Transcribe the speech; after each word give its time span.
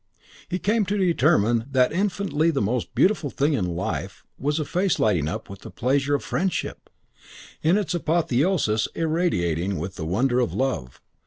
He 0.49 0.57
came 0.57 0.83
to 0.87 0.97
determine 0.97 1.65
that 1.69 1.91
infinitely 1.93 2.49
the 2.49 2.59
most 2.59 2.95
beautiful 2.95 3.29
thing 3.29 3.53
in 3.53 3.75
life 3.75 4.23
was 4.39 4.57
a 4.59 4.65
face 4.65 4.97
lighting 4.97 5.27
up 5.27 5.47
with 5.47 5.59
the 5.59 5.69
pleasure 5.69 6.15
of 6.15 6.23
friendship: 6.23 6.89
in 7.61 7.77
its 7.77 7.93
apotheosis 7.93 8.87
irradiating 8.95 9.77
with 9.77 9.97
the 9.97 10.05
wonder 10.07 10.39
of 10.39 10.55
love. 10.55 10.99